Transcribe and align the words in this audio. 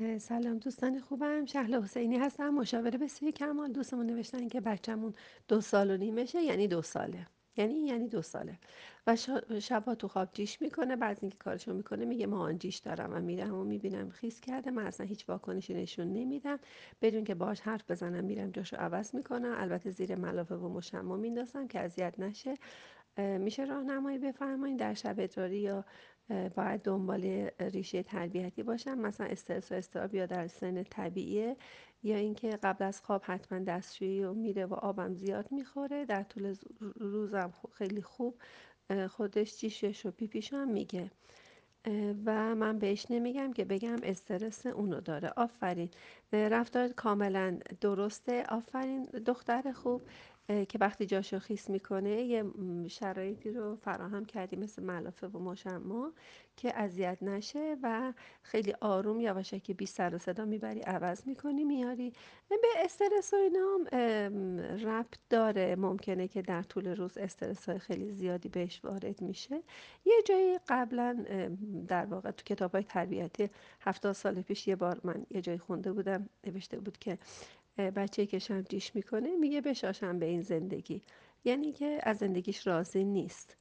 سلام 0.00 0.58
دوستان 0.58 1.00
خوبم. 1.00 1.44
شهلا 1.44 1.82
حسینی 1.82 2.16
هستم 2.18 2.48
مشاوره 2.48 2.98
بسیاری 2.98 3.32
کمال. 3.32 3.72
دوستمون 3.72 4.06
نوشتن 4.06 4.48
که 4.48 4.60
بچه‌مون 4.60 5.12
دو 5.48 5.60
سال 5.60 5.90
و 5.90 5.96
نیمشه 5.96 6.42
یعنی 6.42 6.68
دو 6.68 6.82
ساله. 6.82 7.26
یعنی 7.56 7.74
یعنی 7.74 8.08
دو 8.08 8.22
ساله. 8.22 8.58
و 9.06 9.16
شبا 9.60 9.94
تو 9.94 10.08
خواب 10.08 10.28
جیش 10.32 10.62
می‌کنه 10.62 10.96
بعد 10.96 11.18
اینکه 11.20 11.38
کارشو 11.38 11.74
می‌کنه 11.74 12.04
میگه 12.04 12.26
مامان 12.26 12.58
جیش 12.58 12.76
دارم 12.78 13.12
و 13.12 13.20
میرم 13.20 13.54
و 13.54 13.64
می‌بینم 13.64 14.10
خیس 14.10 14.40
کرده. 14.40 14.70
من 14.70 14.86
اصلا 14.86 15.06
هیچ 15.06 15.28
واکنشی 15.28 15.74
نشون 15.74 16.12
نمیدم. 16.12 16.58
بدون 17.02 17.24
که 17.24 17.34
باهاش 17.34 17.60
حرف 17.60 17.90
بزنم 17.90 18.24
میرم 18.24 18.50
جاشو 18.50 18.76
عوض 18.76 19.14
می‌کنم. 19.14 19.54
البته 19.58 19.90
زیر 19.90 20.14
ملافه 20.14 20.54
و 20.54 20.68
مشمع 20.68 21.16
میندازم 21.16 21.68
که 21.68 21.80
اذیت 21.80 22.14
نشه. 22.18 22.54
میشه 23.18 23.64
راهنمایی 23.64 24.18
بفرمایید 24.18 24.78
در 24.78 24.94
شب 24.94 25.14
ادراری 25.18 25.58
یا 25.58 25.84
باید 26.56 26.82
دنبال 26.82 27.50
ریشه 27.60 28.02
تربیتی 28.02 28.62
باشم؟ 28.62 28.98
مثلا 28.98 29.26
استرس 29.26 29.72
و 29.72 29.74
استراب 29.74 30.14
یا 30.14 30.26
در 30.26 30.46
سن 30.46 30.82
طبیعیه 30.82 31.56
یا 32.02 32.16
اینکه 32.16 32.50
قبل 32.62 32.84
از 32.84 33.00
خواب 33.00 33.22
حتما 33.24 33.58
دستشویی 33.58 34.24
و 34.24 34.34
میره 34.34 34.66
و 34.66 34.74
آبم 34.74 35.14
زیاد 35.14 35.52
می‌خوره؟ 35.52 36.04
در 36.04 36.22
طول 36.22 36.54
روزم 36.96 37.52
خیلی 37.72 38.02
خوب 38.02 38.34
خودش 39.10 39.56
چیشش 39.56 40.06
و 40.06 40.10
پیپیش 40.10 40.52
هم 40.52 40.68
میگه. 40.68 41.10
و 42.26 42.54
من 42.54 42.78
بهش 42.78 43.06
نمیگم 43.10 43.52
که 43.52 43.64
بگم 43.64 43.96
استرس 44.02 44.66
اونو 44.66 45.00
داره. 45.00 45.32
آفرین. 45.36 45.90
رفتار 46.32 46.88
کاملا 46.88 47.58
درسته. 47.80 48.44
آفرین. 48.48 49.02
دختر 49.02 49.72
خوب. 49.72 50.02
که 50.48 50.78
وقتی 50.80 51.06
جاشو 51.06 51.38
خیس 51.38 51.70
می‌کنه 51.70 52.22
یه 52.22 52.44
شرایطی 52.88 53.50
رو 53.50 53.76
فراهم 53.76 54.24
کردی 54.24 54.56
مثل 54.56 54.82
ملافه 54.82 55.26
و 55.26 55.38
مشما 55.38 56.12
که 56.56 56.78
اذیت 56.78 57.18
نشه 57.22 57.76
و 57.82 58.12
خیلی 58.42 58.74
آروم 58.80 59.20
یواشکی 59.20 59.74
بی 59.74 59.86
سر 59.86 60.14
و 60.14 60.18
صدا 60.18 60.44
می‌بری 60.44 60.80
عوض 60.80 61.26
می‌کنی 61.26 61.64
میاری 61.64 62.12
به 62.48 62.68
استرس 62.84 63.34
و 63.34 63.36
اینا 63.36 63.78
ربط 64.90 65.18
داره. 65.30 65.76
ممکنه 65.76 66.28
که 66.28 66.42
در 66.42 66.62
طول 66.62 66.86
روز 66.86 67.18
استرس 67.18 67.68
های 67.68 67.78
خیلی 67.78 68.12
زیادی 68.12 68.48
بهش 68.48 68.84
وارد 68.84 69.22
میشه. 69.22 69.62
یه 70.04 70.22
جایی 70.26 70.58
قبلا 70.68 71.24
در 71.88 72.06
واقع 72.06 72.30
تو 72.30 72.42
کتاب 72.44 72.72
های 72.72 72.84
تربیتی 72.84 73.50
هفتاد 73.80 74.12
سال 74.12 74.42
پیش 74.42 74.68
یه 74.68 74.76
بار 74.76 75.00
من 75.04 75.26
یه 75.30 75.40
جایی 75.40 75.58
خونده 75.58 75.92
بودم 75.92 76.28
نوشته 76.46 76.80
بود 76.80 76.98
که 76.98 77.18
بچه 77.78 78.26
که 78.26 78.38
شمجیش 78.38 78.94
می‌کنه 78.96 79.36
میگه 79.36 79.60
بشاشم 79.60 80.18
به 80.18 80.26
این 80.26 80.42
زندگی. 80.42 81.02
یعنی 81.44 81.72
که 81.72 82.00
از 82.02 82.18
زندگیش 82.18 82.66
راضی 82.66 83.04
نیست. 83.04 83.56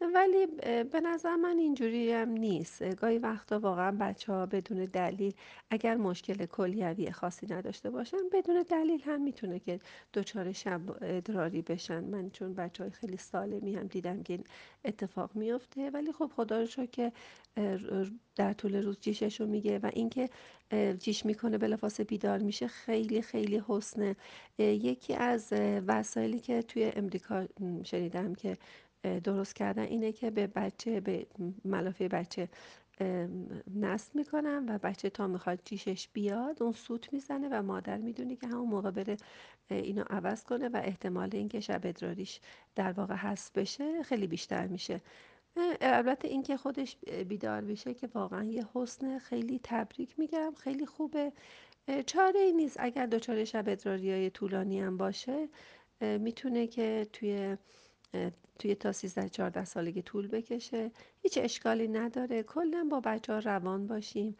ولی 0.00 0.46
به 0.84 1.00
نظر 1.00 1.36
من 1.36 1.58
اینجوری 1.58 2.12
هم 2.12 2.28
نیست. 2.28 2.82
گاهی 2.96 3.18
وقتا 3.18 3.58
واقعا 3.58 3.96
بچه 4.00 4.32
ها 4.32 4.46
بدون 4.46 4.84
دلیل 4.84 5.34
اگر 5.70 5.94
مشکل 5.96 6.46
کلیوی 6.46 7.10
خاصی 7.10 7.46
نداشته 7.50 7.90
باشن 7.90 8.16
بدون 8.32 8.62
دلیل 8.70 9.02
هم 9.02 9.22
می‌تونه 9.22 9.58
که 9.58 9.80
دچار 10.14 10.52
شب 10.52 10.80
ادراری 11.02 11.62
بشن. 11.62 12.04
من 12.04 12.30
چون 12.30 12.54
بچه 12.54 12.84
های 12.84 12.90
خیلی 12.90 13.16
سالمی 13.16 13.74
هم 13.74 13.86
دیدم 13.86 14.22
که 14.22 14.32
این 14.32 14.44
اتفاق 14.84 15.30
میفته 15.34 15.90
ولی 15.90 16.12
خب 16.12 16.30
خدا 16.36 16.60
رو 16.60 16.66
شکر 16.66 16.86
که 16.86 17.12
در 18.36 18.52
طول 18.52 18.82
روز 18.82 19.00
جیشش 19.00 19.40
رو 19.40 19.46
میگه 19.46 19.78
و 19.78 19.90
اینکه 19.92 20.28
جیش 20.98 21.26
می‌کنه 21.26 21.58
بلافاصله 21.58 22.06
بیدار 22.06 22.38
میشه 22.38 22.66
خیلی 22.68 23.22
خیلی 23.22 23.62
حسنه. 23.68 24.16
یکی 24.58 25.14
از 25.14 25.52
وسایلی 25.86 26.40
که 26.40 26.62
توی 26.62 26.92
امریکا 26.96 27.46
شنیدم 27.84 28.34
که 28.34 28.56
درست 29.24 29.54
کردن 29.54 29.82
اینه 29.82 30.12
که 30.12 30.30
به 30.30 30.46
بچه 30.46 31.00
به 31.00 31.26
ملافه 31.64 32.08
بچه 32.08 32.48
نصب 33.74 34.14
می‌کنن 34.14 34.64
و 34.68 34.78
بچه 34.78 35.10
تا 35.10 35.26
می‌خواد 35.26 35.60
جیشش 35.64 36.08
بیاد 36.12 36.62
اون 36.62 36.72
سوت 36.72 37.12
می‌زنه 37.12 37.48
و 37.48 37.62
مادر 37.62 37.98
می‌دونه 37.98 38.36
که 38.36 38.46
همون 38.46 38.68
موقع 38.68 38.90
بره 38.90 39.16
اینو 39.70 40.04
عوض 40.10 40.44
کنه 40.44 40.68
و 40.68 40.80
احتمال 40.84 41.30
اینکه 41.32 41.60
شب 41.60 41.80
ادراریش 41.84 42.40
در 42.74 42.92
واقع 42.92 43.14
حذف 43.14 43.52
بشه 43.52 44.02
خیلی 44.02 44.26
بیشتر 44.26 44.66
میشه. 44.66 45.00
البته 45.80 46.28
اینکه 46.28 46.56
خودش 46.56 46.96
بیدار 47.28 47.60
بشه 47.60 47.94
که 47.94 48.08
واقعا 48.14 48.44
یه 48.44 48.66
حسن 48.74 49.18
خیلی 49.18 49.60
تبریک 49.62 50.18
میگم 50.18 50.52
خیلی 50.58 50.86
خوبه. 50.86 51.32
چاره 52.06 52.40
ای 52.40 52.52
نیست. 52.52 52.76
اگر 52.80 53.06
دچار 53.06 53.44
شب 53.44 53.64
ادراری 53.68 54.10
های 54.10 54.30
طولانی 54.30 54.80
هم 54.80 54.96
باشه 54.96 55.48
می‌تونه 56.00 56.66
که 56.66 57.06
توی 57.12 57.56
توی 58.58 58.74
تا 58.74 58.92
13 58.92 59.28
14 59.28 59.64
سالگی 59.64 60.02
طول 60.02 60.28
بکشه. 60.28 60.90
هیچ 61.22 61.38
اشکالی 61.42 61.88
نداره. 61.88 62.42
کلا 62.42 62.88
با 62.90 63.00
بچه 63.00 63.32
ها 63.32 63.38
روان 63.38 63.86
باشیم. 63.86 64.36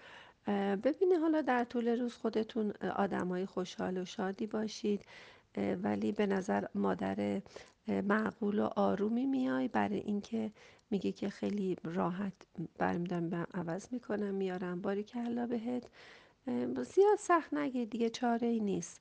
ببینه 0.85 1.19
حالا 1.19 1.41
در 1.41 1.65
طول 1.65 1.89
روز 1.89 2.15
خودتون 2.15 2.71
آدم 2.97 3.29
های 3.29 3.47
خوشحال 3.47 3.99
و 3.99 4.05
شادی 4.05 4.47
باشید. 4.47 5.05
ولی 5.83 6.13
به 6.13 6.27
نظر 6.27 6.65
مادر 6.75 7.43
معقول 7.89 8.59
و 8.59 8.69
آرومی 8.77 9.27
میای. 9.27 9.69
برای 9.69 9.99
اینکه 9.99 10.51
میگه 10.91 11.13
که 11.13 11.29
خیلی 11.29 11.77
راحت 11.85 12.33
برمیدارم 12.79 13.31
برم 13.31 13.47
عوض 13.55 13.93
می‌کنم 13.93 14.35
میارم 14.35 14.81
باری 14.81 15.03
کلا 15.03 15.47
بهت. 15.47 15.87
اه، 16.47 16.85
زیاد 16.85 17.19
سخت 17.19 17.55
نگیر 17.55 17.89
دیگه 17.89 18.11
چاره 18.11 18.49
ای 18.49 18.61
نیست. 18.61 19.01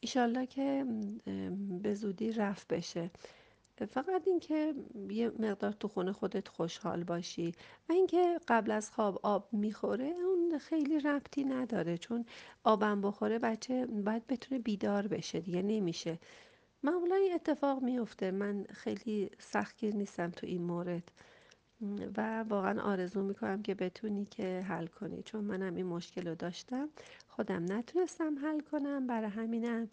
ایشالله 0.00 0.46
که 0.46 0.86
به 1.82 1.94
زودی 1.94 2.32
رفع 2.32 2.76
بشه. 2.76 3.10
فقط 3.86 4.28
اینکه 4.28 4.74
یه 5.10 5.32
مقدار 5.38 5.72
تو 5.72 5.88
خونه 5.88 6.12
خودت 6.12 6.48
خوشحال 6.48 7.04
باشی 7.04 7.52
و 7.88 7.92
اینکه 7.92 8.40
قبل 8.48 8.70
از 8.70 8.90
خواب 8.90 9.20
آب 9.22 9.48
می‌خوره 9.52 10.14
اون 10.26 10.58
خیلی 10.58 11.00
ربطی 11.00 11.44
نداره. 11.44 11.98
چون 11.98 12.24
آبم 12.64 13.00
بخوره 13.00 13.38
بچه 13.38 13.86
باید 13.86 14.26
بتونه 14.26 14.60
بیدار 14.60 15.06
بشه 15.06 15.40
دیگه 15.40 15.62
نمیشه. 15.62 16.18
معمولا 16.82 17.14
این 17.14 17.34
اتفاق 17.34 17.82
میفته 17.82 18.30
من 18.30 18.64
خیلی 18.64 19.30
سختگیر 19.38 19.96
نیستم 19.96 20.30
تو 20.30 20.46
این 20.46 20.62
مورد. 20.62 21.12
و 22.16 22.42
واقعا 22.42 22.82
آرزو 22.82 23.22
می‌کنم 23.22 23.62
که 23.62 23.74
بتونی 23.74 24.24
که 24.24 24.60
حل 24.60 24.86
کنی. 24.86 25.22
چون 25.22 25.44
منم 25.44 25.74
این 25.74 25.86
مشکل 25.86 26.28
رو 26.28 26.34
داشتم. 26.34 26.88
خودم 27.28 27.72
نتونستم 27.72 28.38
حل 28.38 28.60
کنم. 28.60 29.06
برای 29.06 29.30
همینم 29.30 29.88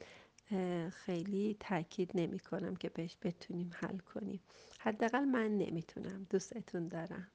خیلی 0.92 1.58
تاکید 1.60 2.12
نمی 2.16 2.40
کنم 2.40 2.76
که 2.76 2.90
بهش 2.90 3.18
بتونیم 3.22 3.72
حل 3.74 3.98
کنیم. 3.98 4.42
حداقل 4.80 5.26
من 5.26 5.58
نمی‌تونم. 5.58 6.28
دوستتون 6.30 6.88
دارم. 6.88 7.28